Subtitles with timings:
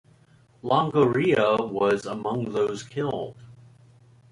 [0.63, 3.35] Longoria was among those killed.